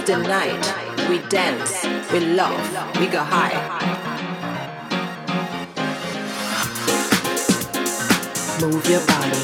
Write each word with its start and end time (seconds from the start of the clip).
Was 0.00 0.08
the 0.08 0.16
night 0.16 1.08
we 1.10 1.18
dance, 1.28 1.84
we 2.12 2.20
love, 2.20 2.56
we 2.98 3.06
go 3.06 3.18
high. 3.22 3.52
Move 8.60 8.86
your 8.88 9.04
body. 9.06 9.42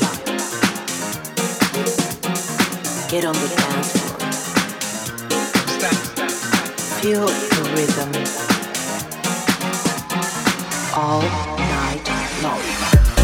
Get 3.11 3.25
on 3.25 3.35
the 3.35 3.49
dance 3.57 3.93
floor. 3.97 4.19
Feel 7.01 7.27
the 7.27 7.63
rhythm. 7.75 8.13
All 10.95 11.23
night 11.59 12.09
long. 12.43 13.16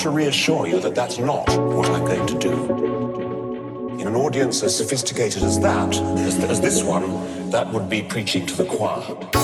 Want 0.00 0.16
to 0.16 0.16
reassure 0.16 0.66
you 0.66 0.80
that 0.80 0.94
that's 0.94 1.18
not 1.18 1.46
what 1.58 1.86
I'm 1.90 2.06
going 2.06 2.26
to 2.26 2.38
do. 2.38 3.98
In 4.00 4.06
an 4.06 4.16
audience 4.16 4.62
as 4.62 4.74
sophisticated 4.74 5.42
as 5.42 5.60
that, 5.60 5.94
as, 5.94 6.42
as 6.44 6.58
this 6.58 6.82
one, 6.82 7.50
that 7.50 7.70
would 7.70 7.90
be 7.90 8.02
preaching 8.02 8.46
to 8.46 8.56
the 8.56 8.64
choir. 8.64 9.39